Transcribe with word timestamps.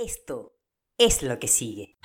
Esto 0.00 0.52
es 0.96 1.24
lo 1.24 1.40
que 1.40 1.48
sigue. 1.48 1.98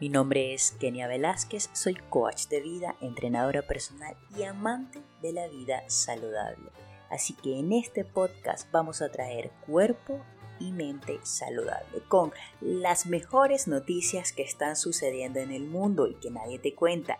Mi 0.00 0.08
nombre 0.08 0.54
es 0.54 0.72
Kenia 0.80 1.06
Velázquez, 1.06 1.68
soy 1.74 1.96
coach 2.08 2.46
de 2.46 2.62
vida, 2.62 2.96
entrenadora 3.02 3.60
personal 3.60 4.16
y 4.34 4.44
amante 4.44 5.02
de 5.20 5.34
la 5.34 5.48
vida 5.48 5.84
saludable. 5.88 6.70
Así 7.10 7.34
que 7.34 7.58
en 7.58 7.74
este 7.74 8.06
podcast 8.06 8.72
vamos 8.72 9.02
a 9.02 9.12
traer 9.12 9.50
cuerpo 9.66 10.18
y 10.60 10.72
mente 10.72 11.20
saludable 11.24 12.00
con 12.08 12.32
las 12.62 13.04
mejores 13.04 13.68
noticias 13.68 14.32
que 14.32 14.44
están 14.44 14.76
sucediendo 14.76 15.40
en 15.40 15.50
el 15.50 15.66
mundo 15.66 16.06
y 16.06 16.14
que 16.14 16.30
nadie 16.30 16.58
te 16.58 16.74
cuenta 16.74 17.18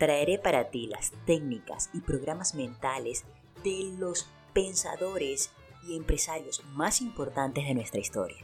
Traeré 0.00 0.38
para 0.38 0.70
ti 0.70 0.86
las 0.86 1.12
técnicas 1.26 1.90
y 1.92 2.00
programas 2.00 2.54
mentales 2.54 3.26
de 3.62 3.92
los 3.98 4.26
pensadores 4.54 5.50
y 5.86 5.94
empresarios 5.94 6.64
más 6.72 7.02
importantes 7.02 7.66
de 7.66 7.74
nuestra 7.74 8.00
historia. 8.00 8.42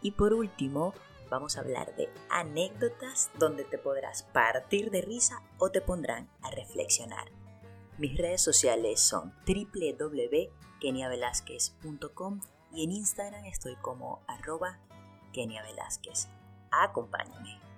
Y 0.00 0.12
por 0.12 0.32
último, 0.32 0.94
vamos 1.28 1.58
a 1.58 1.60
hablar 1.60 1.94
de 1.96 2.08
anécdotas 2.30 3.30
donde 3.38 3.64
te 3.64 3.76
podrás 3.76 4.22
partir 4.22 4.90
de 4.90 5.02
risa 5.02 5.42
o 5.58 5.70
te 5.70 5.82
pondrán 5.82 6.30
a 6.40 6.50
reflexionar. 6.50 7.30
Mis 7.98 8.16
redes 8.16 8.40
sociales 8.40 8.98
son 8.98 9.34
www.keniavelázquez.com 9.46 12.40
y 12.72 12.84
en 12.84 12.92
Instagram 12.92 13.44
estoy 13.44 13.76
como 13.76 14.22
arroba 14.26 14.80
Kenia 15.34 15.62
Acompáñame. 16.70 17.71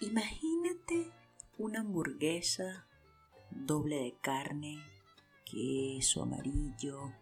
Imagínate 0.00 1.12
una 1.58 1.80
hamburguesa 1.80 2.86
doble 3.50 3.96
de 3.96 4.16
carne, 4.20 4.82
queso 5.44 6.22
amarillo, 6.22 7.12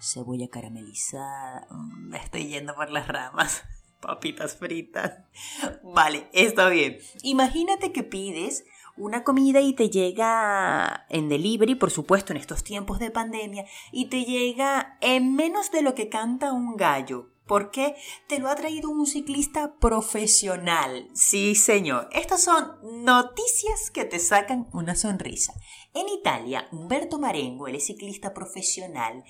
cebolla 0.00 0.48
caramelizada. 0.48 1.66
Mm, 1.70 2.08
me 2.08 2.18
estoy 2.18 2.48
yendo 2.48 2.74
por 2.74 2.90
las 2.90 3.08
ramas. 3.08 3.64
Papitas 4.00 4.56
fritas. 4.56 5.18
Vale, 5.82 6.28
está 6.32 6.68
bien. 6.68 6.98
Imagínate 7.22 7.92
que 7.92 8.02
pides 8.02 8.64
una 8.96 9.24
comida 9.24 9.60
y 9.60 9.74
te 9.74 9.88
llega 9.88 11.06
en 11.08 11.28
delivery, 11.28 11.74
por 11.74 11.90
supuesto 11.90 12.32
en 12.32 12.38
estos 12.38 12.64
tiempos 12.64 12.98
de 12.98 13.10
pandemia, 13.10 13.64
y 13.92 14.06
te 14.06 14.24
llega 14.24 14.98
en 15.00 15.34
menos 15.34 15.70
de 15.70 15.82
lo 15.82 15.94
que 15.94 16.08
canta 16.08 16.52
un 16.52 16.76
gallo 16.76 17.30
porque 17.50 17.96
te 18.28 18.38
lo 18.38 18.48
ha 18.48 18.54
traído 18.54 18.90
un 18.90 19.06
ciclista 19.08 19.74
profesional. 19.80 21.10
Sí, 21.14 21.56
señor. 21.56 22.08
Estas 22.12 22.44
son 22.44 22.76
noticias 23.04 23.90
que 23.90 24.04
te 24.04 24.20
sacan 24.20 24.68
una 24.72 24.94
sonrisa. 24.94 25.52
En 25.92 26.08
Italia, 26.08 26.68
Humberto 26.70 27.18
Marengo, 27.18 27.66
el 27.66 27.80
ciclista 27.80 28.32
profesional, 28.32 29.24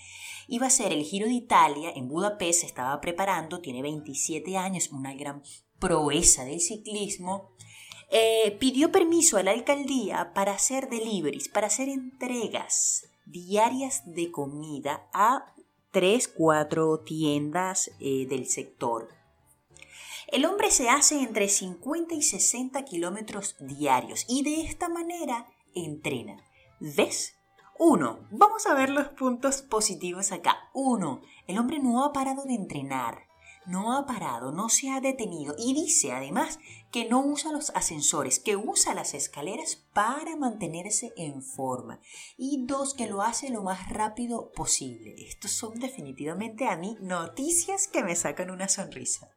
iba 0.51 0.67
a 0.67 0.69
hacer 0.69 0.93
el 0.93 1.05
Giro 1.05 1.27
de 1.27 1.33
Italia 1.33 1.93
en 1.95 2.09
Budapest, 2.09 2.61
se 2.61 2.67
estaba 2.67 3.01
preparando, 3.01 3.61
tiene 3.61 3.81
27 3.83 4.57
años, 4.57 4.91
una 4.91 5.15
gran 5.15 5.43
proeza 5.79 6.45
del 6.45 6.61
ciclismo. 6.61 7.53
Eh, 8.11 8.57
pidió 8.59 8.91
permiso 8.91 9.39
a 9.39 9.45
la 9.45 9.53
alcaldía 9.53 10.33
para 10.35 10.53
hacer 10.53 10.91
deliveries, 10.91 11.49
para 11.49 11.69
hacer 11.69 11.89
entregas 11.89 13.07
diarias 13.25 14.03
de 14.05 14.33
comida 14.33 15.09
a 15.15 15.55
tres, 15.93 16.27
cuatro 16.27 16.99
tiendas 16.99 17.93
eh, 18.01 18.27
del 18.29 18.47
sector. 18.49 19.09
El 20.27 20.45
hombre 20.45 20.73
se 20.73 20.89
hace 20.89 21.21
entre 21.23 21.49
50 21.49 22.15
y 22.15 22.23
60 22.23 22.85
kilómetros 22.85 23.55
diarios 23.61 24.25
y 24.29 24.43
de 24.43 24.63
esta 24.63 24.89
manera 24.89 25.47
entrena. 25.75 26.43
¿Ves? 26.81 27.35
Uno, 27.83 28.21
vamos 28.31 28.67
a 28.67 28.75
ver 28.75 28.91
los 28.91 29.09
puntos 29.09 29.63
positivos 29.63 30.33
acá. 30.33 30.69
Uno, 30.75 31.23
el 31.47 31.59
hombre 31.59 31.79
no 31.79 32.05
ha 32.05 32.13
parado 32.13 32.45
de 32.45 32.55
entrenar 32.55 33.31
no 33.67 33.97
ha 33.97 34.07
parado, 34.07 34.53
no 34.53 34.69
se 34.69 34.91
ha 34.91 35.01
detenido 35.01 35.55
y 35.57 35.75
dice 35.75 36.13
además 36.13 36.59
que 36.91 37.09
no 37.09 37.21
usa 37.25 37.53
los 37.53 37.71
ascensores, 37.71 38.41
que 38.41 38.57
usa 38.57 38.95
las 38.95 39.15
escaleras 39.15 39.77
para 39.93 40.35
mantenerse 40.37 41.13
en 41.17 41.43
forma 41.43 42.01
y 42.37 42.65
dos, 42.67 42.95
que 42.95 43.07
lo 43.07 43.23
hace 43.23 43.51
lo 43.51 43.63
más 43.63 43.89
rápido 43.91 44.51
posible. 44.53 45.15
Estos 45.19 45.53
son 45.53 45.79
definitivamente 45.79 46.67
a 46.67 46.77
mí 46.77 46.97
noticias 47.01 47.87
que 47.87 48.03
me 48.03 48.17
sacan 48.17 48.51
una 48.51 48.69
sonrisa. 48.69 49.31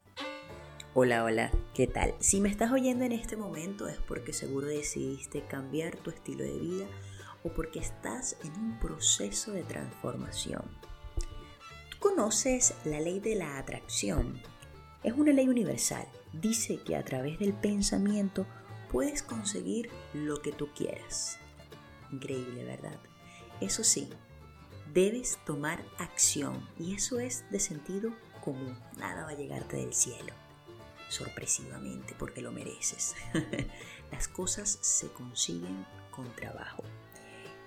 Hola, 0.95 1.23
hola, 1.23 1.51
¿qué 1.73 1.87
tal? 1.87 2.15
Si 2.19 2.39
me 2.39 2.49
estás 2.49 2.71
oyendo 2.71 3.03
en 3.03 3.13
este 3.13 3.35
momento 3.35 3.87
es 3.87 3.97
porque 4.07 4.31
seguro 4.31 4.67
decidiste 4.67 5.45
cambiar 5.45 5.97
tu 5.97 6.11
estilo 6.11 6.43
de 6.43 6.57
vida 6.57 6.85
o 7.43 7.49
porque 7.49 7.79
estás 7.79 8.37
en 8.43 8.51
un 8.53 8.79
proceso 8.79 9.51
de 9.51 9.63
transformación 9.63 10.63
conoces 12.03 12.73
la 12.83 12.99
ley 12.99 13.21
de 13.21 13.33
la 13.33 13.57
atracción. 13.57 14.37
Es 15.03 15.13
una 15.13 15.31
ley 15.31 15.47
universal. 15.47 16.05
Dice 16.33 16.77
que 16.83 16.97
a 16.97 17.05
través 17.05 17.39
del 17.39 17.53
pensamiento 17.53 18.45
puedes 18.91 19.23
conseguir 19.23 19.89
lo 20.13 20.41
que 20.41 20.51
tú 20.51 20.67
quieras. 20.75 21.39
Increíble, 22.11 22.65
¿verdad? 22.65 22.99
Eso 23.61 23.85
sí, 23.85 24.09
debes 24.93 25.39
tomar 25.45 25.81
acción 25.97 26.67
y 26.77 26.93
eso 26.93 27.21
es 27.21 27.49
de 27.51 27.61
sentido 27.61 28.11
común. 28.43 28.77
Nada 28.97 29.23
va 29.23 29.29
a 29.29 29.37
llegarte 29.37 29.77
del 29.77 29.93
cielo, 29.93 30.33
sorpresivamente, 31.07 32.15
porque 32.19 32.41
lo 32.41 32.51
mereces. 32.51 33.15
Las 34.11 34.27
cosas 34.27 34.77
se 34.81 35.07
consiguen 35.13 35.85
con 36.11 36.29
trabajo. 36.35 36.83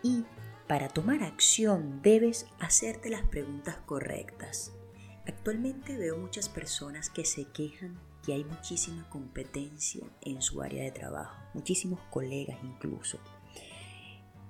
Y 0.06 0.24
para 0.68 0.88
tomar 0.88 1.24
acción 1.24 2.00
debes 2.00 2.46
hacerte 2.60 3.10
las 3.10 3.26
preguntas 3.26 3.78
correctas. 3.86 4.72
Actualmente 5.26 5.96
veo 5.96 6.16
muchas 6.16 6.48
personas 6.48 7.10
que 7.10 7.24
se 7.24 7.46
quejan 7.46 7.98
que 8.24 8.32
hay 8.32 8.44
muchísima 8.44 9.08
competencia 9.10 10.06
en 10.20 10.42
su 10.42 10.62
área 10.62 10.84
de 10.84 10.92
trabajo, 10.92 11.36
muchísimos 11.54 11.98
colegas 12.10 12.56
incluso. 12.62 13.18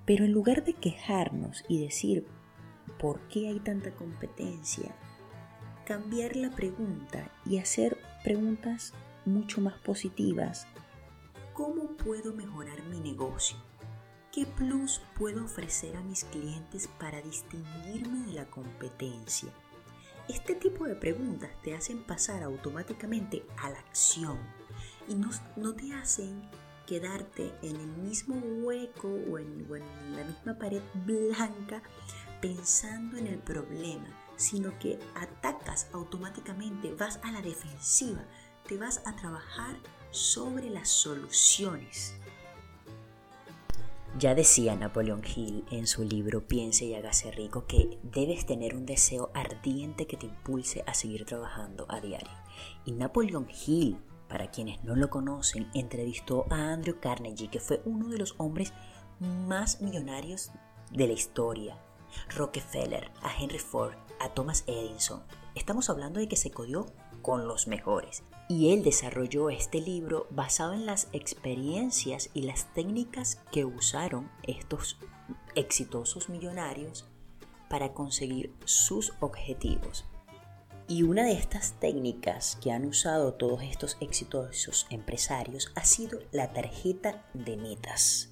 Pero 0.05 0.25
en 0.25 0.31
lugar 0.31 0.63
de 0.63 0.73
quejarnos 0.73 1.65
y 1.67 1.83
decir 1.83 2.27
por 2.99 3.19
qué 3.27 3.47
hay 3.47 3.59
tanta 3.59 3.95
competencia, 3.95 4.95
cambiar 5.85 6.35
la 6.35 6.51
pregunta 6.51 7.31
y 7.47 7.57
hacer 7.57 7.97
preguntas 8.23 8.93
mucho 9.25 9.59
más 9.59 9.79
positivas. 9.79 10.67
¿Cómo 11.53 11.97
puedo 11.97 12.31
mejorar 12.31 12.83
mi 12.83 12.99
negocio? 12.99 13.57
¿Qué 14.37 14.45
plus 14.45 15.01
puedo 15.17 15.45
ofrecer 15.45 15.97
a 15.97 16.01
mis 16.03 16.23
clientes 16.25 16.87
para 16.99 17.23
distinguirme 17.23 18.23
de 18.27 18.33
la 18.33 18.45
competencia? 18.45 19.49
Este 20.29 20.53
tipo 20.53 20.85
de 20.85 20.93
preguntas 20.93 21.49
te 21.63 21.73
hacen 21.73 22.03
pasar 22.03 22.43
automáticamente 22.43 23.47
a 23.57 23.71
la 23.71 23.79
acción 23.79 24.37
y 25.07 25.15
no, 25.15 25.73
te 25.73 25.91
hacen 25.91 26.47
quedarte 26.85 27.51
en 27.63 27.77
el 27.77 27.87
mismo 27.87 28.35
hueco 28.61 29.07
o 29.07 29.39
en, 29.39 29.65
o 29.71 29.75
en 29.75 30.15
la 30.15 30.23
misma 30.23 30.55
pared 30.59 30.83
blanca 31.03 31.81
pensando 32.39 33.17
en 33.17 33.25
el 33.25 33.39
problema, 33.39 34.07
sino 34.35 34.77
que 34.77 34.99
atacas 35.15 35.87
automáticamente, 35.93 36.93
vas 36.93 37.19
a 37.23 37.31
la 37.31 37.41
defensiva, 37.41 38.23
te 38.67 38.77
vas 38.77 39.01
a 39.07 39.15
trabajar 39.15 39.77
sobre 40.11 40.69
las 40.69 40.89
soluciones. 40.89 42.13
Ya 44.15 44.33
decía 44.33 44.75
Napoleón 44.75 45.21
Hill 45.23 45.63
en 45.69 45.85
su 45.85 46.03
libro 46.03 46.47
Piense 46.47 46.85
y 46.85 46.95
hágase 46.95 47.29
rico 47.29 47.67
que 47.67 47.99
debes 48.01 48.47
tener 48.47 48.75
un 48.75 48.87
deseo 48.87 49.29
ardiente 49.35 50.07
que 50.07 50.17
te 50.17 50.25
impulse 50.25 50.83
a 50.87 50.95
seguir 50.95 51.25
trabajando 51.25 51.85
a 51.87 51.99
diario. 51.99 52.31
Y 52.83 52.93
Napoleón 52.93 53.47
Hill, 53.47 53.99
para 54.27 54.49
quienes 54.49 54.83
no 54.83 54.95
lo 54.95 55.11
conocen, 55.11 55.69
entrevistó 55.75 56.47
a 56.49 56.73
Andrew 56.73 56.99
Carnegie, 56.99 57.49
que 57.49 57.59
fue 57.59 57.81
uno 57.85 58.07
de 58.07 58.17
los 58.17 58.33
hombres 58.37 58.73
más 59.19 59.81
millonarios 59.81 60.51
de 60.91 61.07
la 61.07 61.13
historia. 61.13 61.77
Rockefeller, 62.35 63.11
a 63.21 63.31
Henry 63.39 63.59
Ford, 63.59 63.93
a 64.19 64.29
Thomas 64.29 64.63
Edison. 64.65 65.21
Estamos 65.53 65.91
hablando 65.91 66.19
de 66.19 66.27
que 66.27 66.37
se 66.37 66.49
codió 66.49 66.87
con 67.21 67.47
los 67.47 67.67
mejores. 67.67 68.23
Y 68.49 68.71
él 68.71 68.83
desarrolló 68.83 69.49
este 69.49 69.81
libro 69.81 70.27
basado 70.29 70.73
en 70.73 70.85
las 70.85 71.09
experiencias 71.11 72.29
y 72.33 72.43
las 72.43 72.73
técnicas 72.73 73.41
que 73.51 73.65
usaron 73.65 74.31
estos 74.43 74.97
exitosos 75.55 76.29
millonarios 76.29 77.05
para 77.69 77.93
conseguir 77.93 78.53
sus 78.65 79.13
objetivos. 79.19 80.05
Y 80.87 81.03
una 81.03 81.25
de 81.25 81.33
estas 81.33 81.73
técnicas 81.79 82.57
que 82.61 82.71
han 82.71 82.85
usado 82.85 83.33
todos 83.33 83.61
estos 83.63 83.97
exitosos 83.99 84.87
empresarios 84.89 85.71
ha 85.75 85.83
sido 85.83 86.19
la 86.31 86.53
tarjeta 86.53 87.25
de 87.33 87.57
metas. 87.57 88.29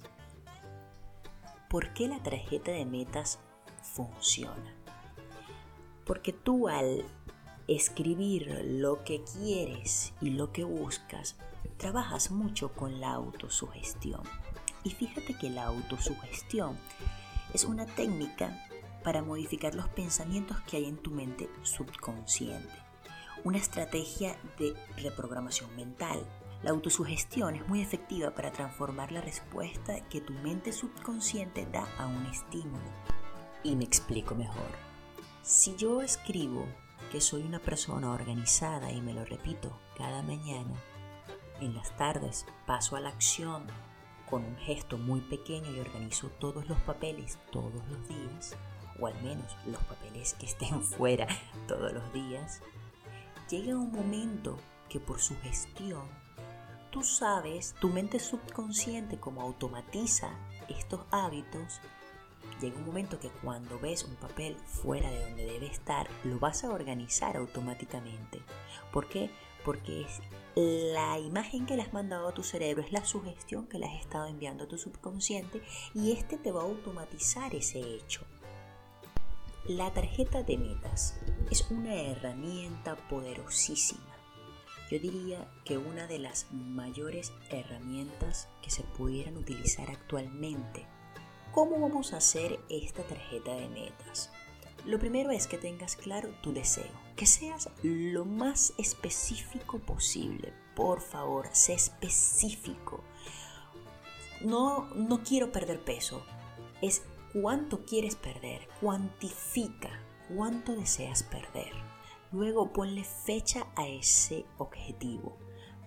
¿por 1.68 1.92
qué 1.92 2.08
la 2.08 2.22
tarjeta 2.22 2.70
de 2.70 2.84
metas 2.84 3.38
funciona? 3.82 4.74
Porque 6.04 6.32
tú 6.32 6.68
al 6.68 7.04
escribir 7.68 8.64
lo 8.64 9.02
que 9.04 9.22
quieres 9.24 10.12
y 10.20 10.30
lo 10.30 10.52
que 10.52 10.64
buscas, 10.64 11.36
trabajas 11.76 12.30
mucho 12.30 12.72
con 12.72 13.00
la 13.00 13.12
autosugestión. 13.12 14.22
Y 14.84 14.90
fíjate 14.90 15.36
que 15.36 15.50
la 15.50 15.66
autosugestión 15.66 16.78
es 17.52 17.64
una 17.64 17.86
técnica 17.86 18.68
para 19.02 19.22
modificar 19.22 19.74
los 19.74 19.88
pensamientos 19.88 20.60
que 20.62 20.76
hay 20.76 20.84
en 20.84 20.96
tu 20.96 21.10
mente 21.10 21.48
subconsciente. 21.62 22.72
Una 23.44 23.58
estrategia 23.58 24.36
de 24.58 24.74
reprogramación 24.96 25.74
mental. 25.76 26.24
La 26.62 26.70
autosugestión 26.70 27.54
es 27.54 27.68
muy 27.68 27.80
efectiva 27.82 28.34
para 28.34 28.50
transformar 28.50 29.12
la 29.12 29.20
respuesta 29.20 30.00
que 30.08 30.20
tu 30.20 30.32
mente 30.32 30.72
subconsciente 30.72 31.66
da 31.66 31.86
a 31.98 32.06
un 32.06 32.26
estímulo. 32.26 32.90
Y 33.62 33.76
me 33.76 33.84
explico 33.84 34.34
mejor. 34.34 34.70
Si 35.42 35.76
yo 35.76 36.02
escribo 36.02 36.66
que 37.10 37.20
soy 37.20 37.42
una 37.42 37.58
persona 37.58 38.12
organizada 38.12 38.92
y 38.92 39.00
me 39.00 39.14
lo 39.14 39.24
repito 39.24 39.78
cada 39.96 40.22
mañana, 40.22 40.74
en 41.60 41.74
las 41.74 41.96
tardes 41.96 42.46
paso 42.66 42.96
a 42.96 43.00
la 43.00 43.08
acción 43.10 43.66
con 44.28 44.44
un 44.44 44.56
gesto 44.56 44.98
muy 44.98 45.20
pequeño 45.20 45.70
y 45.70 45.80
organizo 45.80 46.28
todos 46.40 46.68
los 46.68 46.78
papeles 46.80 47.38
todos 47.52 47.82
los 47.88 48.08
días, 48.08 48.56
o 48.98 49.06
al 49.06 49.22
menos 49.22 49.56
los 49.66 49.82
papeles 49.84 50.34
que 50.34 50.46
estén 50.46 50.82
fuera 50.82 51.26
todos 51.68 51.92
los 51.92 52.12
días, 52.12 52.60
llega 53.48 53.76
un 53.76 53.92
momento 53.92 54.58
que 54.88 55.00
por 55.00 55.20
su 55.20 55.36
gestión, 55.40 56.08
tú 56.90 57.02
sabes, 57.02 57.74
tu 57.80 57.88
mente 57.88 58.18
subconsciente 58.18 59.18
como 59.18 59.42
automatiza 59.42 60.30
estos 60.68 61.00
hábitos, 61.10 61.80
llega 62.60 62.76
un 62.76 62.86
momento 62.86 63.18
que 63.20 63.30
cuando 63.42 63.78
ves 63.78 64.04
un 64.04 64.16
papel 64.16 64.56
fuera 64.66 65.10
de 65.10 65.20
donde 65.20 65.46
debe 65.46 65.66
estar, 65.66 66.08
lo 66.24 66.38
vas 66.38 66.64
a 66.64 66.70
organizar 66.70 67.36
automáticamente. 67.36 68.40
¿Por 68.92 69.08
qué? 69.08 69.30
Porque 69.64 70.06
la 70.54 71.18
imagen 71.18 71.66
que 71.66 71.76
le 71.76 71.82
has 71.82 71.92
mandado 71.92 72.28
a 72.28 72.34
tu 72.34 72.42
cerebro, 72.42 72.82
es 72.82 72.92
la 72.92 73.04
sugestión 73.04 73.66
que 73.66 73.78
le 73.78 73.86
has 73.86 74.00
estado 74.00 74.26
enviando 74.26 74.64
a 74.64 74.68
tu 74.68 74.78
subconsciente 74.78 75.62
y 75.94 76.12
este 76.12 76.38
te 76.38 76.52
va 76.52 76.62
a 76.62 76.64
automatizar 76.64 77.54
ese 77.54 77.80
hecho. 77.80 78.24
La 79.68 79.92
tarjeta 79.92 80.44
de 80.44 80.56
metas 80.58 81.18
es 81.50 81.68
una 81.70 81.92
herramienta 81.94 82.96
poderosísima. 83.08 84.16
Yo 84.90 85.00
diría 85.00 85.50
que 85.64 85.76
una 85.76 86.06
de 86.06 86.20
las 86.20 86.46
mayores 86.52 87.32
herramientas 87.50 88.48
que 88.62 88.70
se 88.70 88.84
pudieran 88.84 89.36
utilizar 89.36 89.90
actualmente. 89.90 90.86
¿Cómo 91.56 91.80
vamos 91.80 92.12
a 92.12 92.18
hacer 92.18 92.60
esta 92.68 93.02
tarjeta 93.02 93.54
de 93.54 93.66
metas? 93.70 94.30
Lo 94.84 94.98
primero 94.98 95.30
es 95.30 95.46
que 95.46 95.56
tengas 95.56 95.96
claro 95.96 96.28
tu 96.42 96.52
deseo, 96.52 96.92
que 97.16 97.24
seas 97.24 97.70
lo 97.82 98.26
más 98.26 98.74
específico 98.76 99.78
posible. 99.78 100.52
Por 100.74 101.00
favor, 101.00 101.48
sé 101.52 101.72
específico. 101.72 103.02
No, 104.42 104.84
no 104.94 105.22
quiero 105.22 105.50
perder 105.50 105.82
peso. 105.82 106.26
Es 106.82 107.04
cuánto 107.32 107.86
quieres 107.86 108.16
perder. 108.16 108.68
Cuantifica 108.82 109.98
cuánto 110.28 110.76
deseas 110.76 111.22
perder. 111.22 111.72
Luego 112.32 112.70
ponle 112.70 113.02
fecha 113.02 113.66
a 113.76 113.88
ese 113.88 114.44
objetivo. 114.58 115.38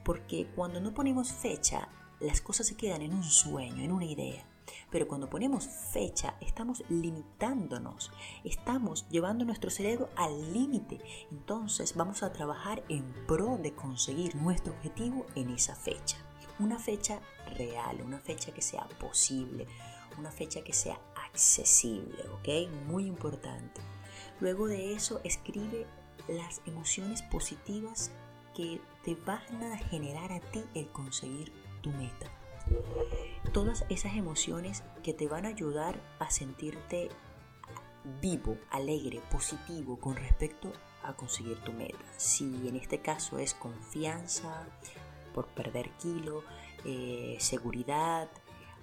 Porque 0.04 0.48
cuando 0.56 0.82
no 0.82 0.96
ponemos 0.96 1.32
fecha, 1.32 1.90
las 2.20 2.42
cosas 2.42 2.66
se 2.66 2.76
quedan 2.76 3.04
en 3.04 3.14
un 3.14 3.24
sueño, 3.24 3.84
en 3.84 3.92
una 3.92 4.06
idea. 4.06 4.50
Pero 4.90 5.08
cuando 5.08 5.30
ponemos 5.30 5.68
fecha, 5.68 6.36
estamos 6.42 6.84
limitándonos, 6.90 8.12
estamos 8.44 9.08
llevando 9.10 9.46
nuestro 9.46 9.70
cerebro 9.70 10.10
al 10.16 10.54
límite. 10.54 11.00
Entonces 11.32 11.96
vamos 11.96 12.24
a 12.24 12.32
trabajar 12.34 12.84
en 12.90 13.04
pro 13.28 13.58
de 13.58 13.74
conseguir 13.74 14.36
nuestro 14.36 14.74
objetivo 14.74 15.26
en 15.36 15.52
esa 15.52 15.76
fecha. 15.76 16.18
Una 16.60 16.80
fecha 16.80 17.20
real, 17.58 18.02
una 18.02 18.20
fecha 18.20 18.52
que 18.52 18.62
sea 18.62 18.86
posible, 19.00 19.68
una 20.18 20.32
fecha 20.32 20.62
que 20.62 20.74
sea 20.74 21.00
accesible, 21.28 22.22
¿ok? 22.34 22.70
Muy 22.88 23.06
importante. 23.06 23.82
Luego 24.40 24.68
de 24.68 24.94
eso, 24.94 25.22
escribe 25.24 25.88
las 26.28 26.62
emociones 26.66 27.22
positivas 27.24 28.12
que 28.56 28.82
te 29.04 29.16
van 29.16 29.64
a 29.64 29.78
generar 29.78 30.32
a 30.32 30.40
ti 30.40 30.64
el 30.74 30.90
conseguir 30.90 31.52
tu 31.82 31.92
meta 31.92 32.39
todas 33.54 33.86
esas 33.90 34.16
emociones 34.16 34.84
que 35.04 35.14
te 35.14 35.28
van 35.28 35.46
a 35.46 35.50
ayudar 35.50 36.00
a 36.20 36.30
sentirte 36.30 37.10
vivo, 38.22 38.58
alegre, 38.70 39.22
positivo 39.32 40.00
con 40.00 40.16
respecto 40.16 40.72
a 41.04 41.14
conseguir 41.14 41.60
tu 41.60 41.74
meta. 41.74 41.98
Si 42.18 42.68
en 42.68 42.76
este 42.76 43.02
caso 43.02 43.40
es 43.40 43.54
confianza 43.54 44.68
por 45.34 45.48
perder 45.48 45.92
kilo, 45.98 46.44
eh, 46.86 47.38
seguridad, 47.40 48.30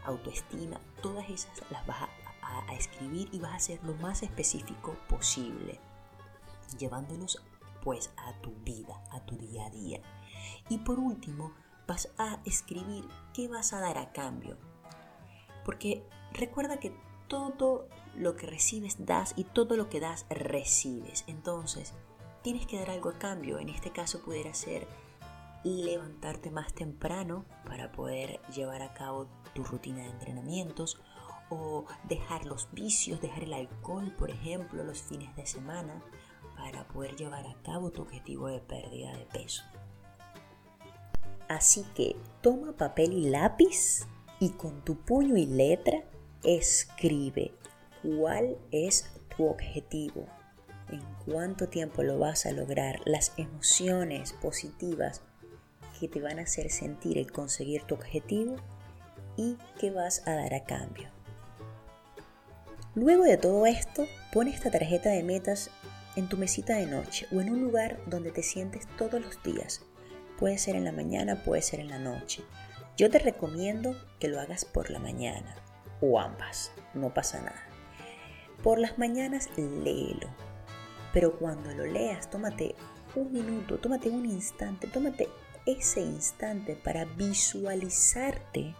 autoestima, 0.04 0.80
todas 1.02 1.28
esas 1.28 1.70
las 1.70 1.86
vas 1.86 2.02
a, 2.02 2.08
escribir 2.74 3.28
y 3.32 3.40
vas 3.40 3.54
a 3.54 3.58
ser 3.58 3.84
lo 3.84 3.94
más 3.94 4.22
específico 4.22 4.96
posible, 5.08 5.80
llevándolos 6.78 7.42
pues 7.82 8.12
a 8.16 8.34
tu 8.40 8.52
vida, 8.64 9.02
a 9.10 9.20
tu 9.20 9.36
día 9.36 9.66
a 9.66 9.70
día. 9.70 10.00
Y 10.68 10.78
por 10.78 10.98
último, 10.98 11.52
vas 11.86 12.08
a 12.18 12.40
escribir 12.44 13.06
qué 13.32 13.48
vas 13.48 13.72
a 13.72 13.80
dar 13.80 13.98
a 13.98 14.12
cambio. 14.12 14.56
Porque 15.64 16.04
recuerda 16.32 16.78
que 16.78 16.94
todo 17.28 17.88
lo 18.14 18.36
que 18.36 18.46
recibes 18.46 19.04
das 19.04 19.34
y 19.36 19.44
todo 19.44 19.76
lo 19.76 19.88
que 19.88 20.00
das 20.00 20.26
recibes. 20.30 21.24
Entonces, 21.26 21.92
tienes 22.42 22.66
que 22.66 22.78
dar 22.78 22.90
algo 22.90 23.10
a 23.10 23.18
cambio. 23.18 23.58
En 23.58 23.68
este 23.68 23.90
caso 23.90 24.20
pudiera 24.20 24.54
ser 24.54 24.86
levantarte 25.64 26.50
más 26.50 26.72
temprano 26.72 27.44
para 27.64 27.90
poder 27.90 28.40
llevar 28.54 28.82
a 28.82 28.94
cabo 28.94 29.26
tu 29.54 29.64
rutina 29.64 30.02
de 30.02 30.10
entrenamientos 30.10 31.00
o 31.50 31.84
dejar 32.04 32.46
los 32.46 32.68
vicios, 32.72 33.20
dejar 33.20 33.44
el 33.44 33.52
alcohol, 33.52 34.14
por 34.16 34.30
ejemplo, 34.30 34.84
los 34.84 35.02
fines 35.02 35.34
de 35.36 35.46
semana 35.46 36.02
para 36.56 36.86
poder 36.88 37.16
llevar 37.16 37.46
a 37.46 37.54
cabo 37.62 37.90
tu 37.90 38.02
objetivo 38.02 38.48
de 38.48 38.60
pérdida 38.60 39.12
de 39.16 39.26
peso. 39.26 39.62
Así 41.48 41.84
que 41.94 42.16
toma 42.40 42.72
papel 42.72 43.12
y 43.12 43.28
lápiz 43.28 44.06
y 44.40 44.50
con 44.50 44.84
tu 44.84 44.96
puño 44.96 45.36
y 45.36 45.46
letra 45.46 46.02
escribe 46.42 47.52
cuál 48.02 48.56
es 48.70 49.08
tu 49.36 49.46
objetivo, 49.46 50.26
en 50.90 51.02
cuánto 51.24 51.68
tiempo 51.68 52.02
lo 52.02 52.18
vas 52.18 52.46
a 52.46 52.52
lograr, 52.52 53.00
las 53.04 53.32
emociones 53.36 54.32
positivas 54.32 55.22
que 55.98 56.08
te 56.08 56.20
van 56.20 56.38
a 56.38 56.42
hacer 56.42 56.70
sentir 56.70 57.16
el 57.16 57.32
conseguir 57.32 57.82
tu 57.82 57.94
objetivo 57.94 58.56
y 59.36 59.56
qué 59.78 59.90
vas 59.90 60.26
a 60.26 60.34
dar 60.34 60.52
a 60.54 60.64
cambio. 60.64 61.08
Luego 62.94 63.24
de 63.24 63.36
todo 63.36 63.66
esto, 63.66 64.06
pon 64.32 64.48
esta 64.48 64.70
tarjeta 64.70 65.10
de 65.10 65.22
metas 65.22 65.70
en 66.16 66.28
tu 66.28 66.36
mesita 66.36 66.76
de 66.76 66.86
noche 66.86 67.26
o 67.32 67.40
en 67.40 67.50
un 67.50 67.60
lugar 67.60 68.00
donde 68.06 68.30
te 68.30 68.42
sientes 68.42 68.86
todos 68.96 69.20
los 69.20 69.42
días 69.42 69.82
Puede 70.38 70.58
ser 70.58 70.76
en 70.76 70.84
la 70.84 70.92
mañana, 70.92 71.42
puede 71.42 71.62
ser 71.62 71.80
en 71.80 71.88
la 71.88 71.98
noche. 71.98 72.44
Yo 72.96 73.10
te 73.10 73.18
recomiendo 73.18 73.96
que 74.18 74.28
lo 74.28 74.40
hagas 74.40 74.64
por 74.64 74.90
la 74.90 74.98
mañana 74.98 75.54
o 76.00 76.20
ambas, 76.20 76.72
no 76.94 77.12
pasa 77.14 77.40
nada. 77.40 77.62
Por 78.62 78.78
las 78.78 78.98
mañanas 78.98 79.48
léelo, 79.56 80.28
pero 81.12 81.38
cuando 81.38 81.72
lo 81.72 81.86
leas, 81.86 82.30
tómate 82.30 82.74
un 83.14 83.32
minuto, 83.32 83.78
tómate 83.78 84.10
un 84.10 84.26
instante, 84.26 84.86
tómate 84.88 85.28
ese 85.64 86.00
instante 86.00 86.76
para 86.76 87.04
visualizarte 87.04 88.74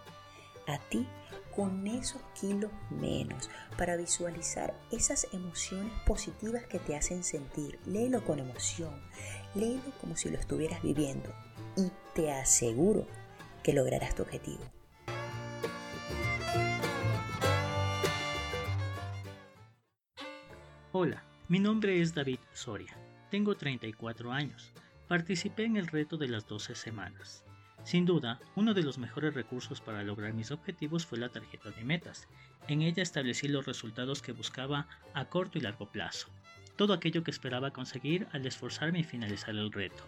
a 0.66 0.78
ti 0.90 1.08
con 1.54 1.86
esos 1.86 2.20
kilos 2.38 2.70
menos, 2.90 3.48
para 3.78 3.96
visualizar 3.96 4.75
esas 4.90 5.26
emociones 5.32 5.92
positivas 6.06 6.64
que 6.66 6.78
te 6.78 6.96
hacen 6.96 7.25
sentir. 7.25 7.78
Léelo 7.86 8.22
con 8.25 8.40
emoción, 8.40 8.94
léelo 9.54 9.90
como 10.02 10.16
si 10.16 10.28
lo 10.28 10.38
estuvieras 10.38 10.82
viviendo 10.82 11.32
y 11.76 11.90
te 12.14 12.33
aseguro 12.33 13.06
que 13.62 13.73
lograrás 13.73 14.14
tu 14.14 14.23
objetivo. 14.23 14.64
Hola, 20.92 21.23
mi 21.49 21.59
nombre 21.59 22.00
es 22.00 22.14
David 22.14 22.38
Soria. 22.54 22.97
Tengo 23.30 23.54
34 23.54 24.33
años. 24.33 24.73
Participé 25.09 25.64
en 25.64 25.76
el 25.76 25.87
reto 25.88 26.16
de 26.16 26.28
las 26.28 26.47
12 26.47 26.75
semanas. 26.75 27.45
Sin 27.85 28.06
duda, 28.06 28.40
uno 28.56 28.73
de 28.73 28.83
los 28.83 28.99
mejores 28.99 29.35
recursos 29.35 29.80
para 29.80 30.02
lograr 30.02 30.33
mis 30.33 30.50
objetivos 30.50 31.04
fue 31.04 31.18
la 31.18 31.28
tarjeta 31.28 31.71
de 31.71 31.85
metas. 31.85 32.26
En 32.66 32.83
ella 32.83 33.02
establecí 33.02 33.47
los 33.47 33.66
resultados 33.66 34.23
que 34.23 34.33
buscaba 34.33 34.88
a 35.12 35.26
corto 35.26 35.59
y 35.59 35.61
largo 35.61 35.92
plazo. 35.92 36.28
Todo 36.76 36.95
aquello 36.95 37.23
que 37.23 37.30
esperaba 37.30 37.71
conseguir 37.71 38.26
al 38.33 38.47
esforzarme 38.47 39.00
y 39.00 39.04
finalizar 39.04 39.50
el 39.50 39.71
reto. 39.71 40.02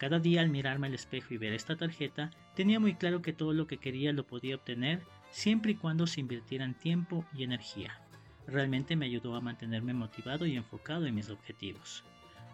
Cada 0.00 0.18
día 0.18 0.40
al 0.40 0.48
mirarme 0.48 0.86
al 0.86 0.94
espejo 0.94 1.34
y 1.34 1.36
ver 1.36 1.52
esta 1.52 1.76
tarjeta, 1.76 2.30
tenía 2.54 2.80
muy 2.80 2.94
claro 2.94 3.20
que 3.20 3.34
todo 3.34 3.52
lo 3.52 3.66
que 3.66 3.76
quería 3.76 4.14
lo 4.14 4.26
podía 4.26 4.54
obtener 4.54 5.02
siempre 5.30 5.72
y 5.72 5.74
cuando 5.74 6.06
se 6.06 6.20
invirtieran 6.20 6.72
tiempo 6.72 7.26
y 7.34 7.42
energía. 7.42 8.00
Realmente 8.46 8.96
me 8.96 9.04
ayudó 9.04 9.36
a 9.36 9.42
mantenerme 9.42 9.92
motivado 9.92 10.46
y 10.46 10.56
enfocado 10.56 11.04
en 11.04 11.14
mis 11.14 11.28
objetivos. 11.28 12.02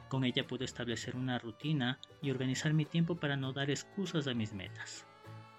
Con 0.09 0.25
ella 0.25 0.45
pude 0.49 0.65
establecer 0.65 1.15
una 1.15 1.39
rutina 1.39 2.01
y 2.21 2.33
organizar 2.33 2.75
mi 2.75 2.85
tiempo 2.85 3.15
para 3.15 3.37
no 3.37 3.53
dar 3.53 3.71
excusas 3.71 4.27
a 4.27 4.35
mis 4.35 4.53
metas. 4.53 5.07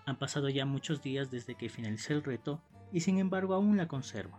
Han 0.06 0.17
pasado 0.17 0.50
ya 0.50 0.65
muchos 0.65 1.01
días 1.01 1.32
desde 1.32 1.56
que 1.56 1.70
finalicé 1.70 2.12
el 2.12 2.24
reto 2.25 2.62
y 2.91 3.00
sin 3.00 3.17
embargo 3.17 3.53
aún 3.53 3.77
la 3.77 3.88
conservo. 3.88 4.38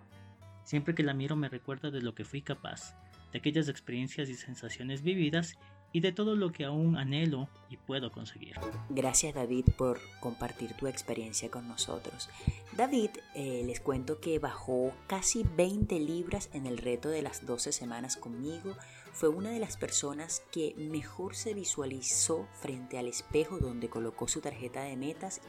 Siempre 0.64 0.94
que 0.94 1.02
la 1.02 1.14
miro 1.14 1.34
me 1.34 1.48
recuerda 1.48 1.90
de 1.90 2.02
lo 2.02 2.14
que 2.14 2.26
fui 2.26 2.42
capaz, 2.42 2.94
de 3.32 3.38
aquellas 3.38 3.70
experiencias 3.70 4.28
y 4.28 4.34
sensaciones 4.34 5.00
vividas 5.00 5.58
y 5.92 6.00
de 6.00 6.12
todo 6.12 6.36
lo 6.36 6.52
que 6.52 6.64
aún 6.64 6.96
anhelo 6.96 7.48
y 7.70 7.76
puedo 7.76 8.12
conseguir. 8.12 8.54
Gracias 8.90 9.34
David 9.34 9.66
por 9.76 10.00
compartir 10.20 10.74
tu 10.74 10.86
experiencia 10.86 11.50
con 11.50 11.68
nosotros. 11.68 12.28
David, 12.76 13.10
eh, 13.34 13.62
les 13.66 13.80
cuento 13.80 14.20
que 14.20 14.38
bajó 14.38 14.92
casi 15.06 15.44
20 15.56 15.98
libras 16.00 16.50
en 16.52 16.66
el 16.66 16.78
reto 16.78 17.08
de 17.08 17.22
las 17.22 17.46
12 17.46 17.72
semanas 17.72 18.16
conmigo. 18.16 18.76
Fue 19.12 19.28
una 19.28 19.50
de 19.50 19.58
las 19.58 19.76
personas 19.76 20.42
que 20.52 20.74
mejor 20.76 21.34
se 21.34 21.54
visualizó 21.54 22.46
frente 22.60 22.98
al 22.98 23.08
espejo 23.08 23.58
donde 23.58 23.88
colocó 23.88 24.28
su 24.28 24.40
tarjeta 24.40 24.82
de 24.82 24.96
metas 24.96 25.40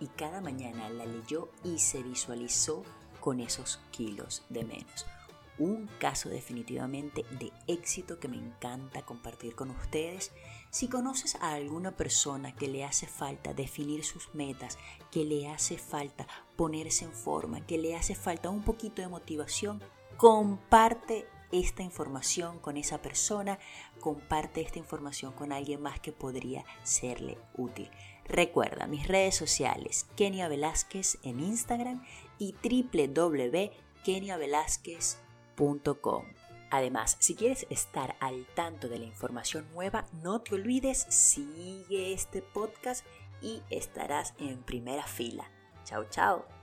y 0.00 0.06
cada 0.06 0.40
mañana 0.40 0.88
la 0.88 1.06
leyó 1.06 1.50
y 1.64 1.78
se 1.78 2.02
visualizó 2.02 2.84
con 3.20 3.40
esos 3.40 3.80
kilos 3.90 4.44
de 4.48 4.64
menos 4.64 5.06
un 5.58 5.88
caso 5.98 6.28
definitivamente 6.28 7.24
de 7.38 7.52
éxito 7.66 8.18
que 8.18 8.28
me 8.28 8.36
encanta 8.36 9.02
compartir 9.02 9.54
con 9.54 9.70
ustedes. 9.70 10.32
Si 10.70 10.88
conoces 10.88 11.36
a 11.36 11.52
alguna 11.52 11.96
persona 11.96 12.54
que 12.54 12.68
le 12.68 12.84
hace 12.84 13.06
falta 13.06 13.54
definir 13.54 14.04
sus 14.04 14.34
metas, 14.34 14.78
que 15.10 15.24
le 15.24 15.48
hace 15.48 15.78
falta 15.78 16.26
ponerse 16.56 17.04
en 17.04 17.12
forma, 17.12 17.66
que 17.66 17.78
le 17.78 17.96
hace 17.96 18.14
falta 18.14 18.50
un 18.50 18.62
poquito 18.62 19.02
de 19.02 19.08
motivación, 19.08 19.82
comparte 20.16 21.26
esta 21.50 21.82
información 21.82 22.58
con 22.58 22.76
esa 22.76 23.00
persona, 23.00 23.58
comparte 24.00 24.60
esta 24.60 24.78
información 24.78 25.32
con 25.32 25.50
alguien 25.52 25.80
más 25.80 25.98
que 26.00 26.12
podría 26.12 26.66
serle 26.82 27.38
útil. 27.56 27.90
Recuerda 28.26 28.86
mis 28.86 29.08
redes 29.08 29.36
sociales, 29.36 30.06
Kenia 30.14 30.48
Velázquez 30.48 31.16
en 31.22 31.40
Instagram 31.40 32.04
y 32.38 32.54
www.keniavelázquez.com 32.62 35.27
Además, 36.70 37.16
si 37.18 37.34
quieres 37.34 37.66
estar 37.70 38.16
al 38.20 38.46
tanto 38.54 38.88
de 38.88 38.98
la 38.98 39.06
información 39.06 39.66
nueva, 39.72 40.06
no 40.22 40.40
te 40.40 40.54
olvides, 40.54 41.06
sigue 41.08 42.12
este 42.12 42.42
podcast 42.42 43.04
y 43.40 43.62
estarás 43.70 44.34
en 44.38 44.62
primera 44.62 45.04
fila. 45.04 45.50
Chao, 45.84 46.04
chao. 46.10 46.57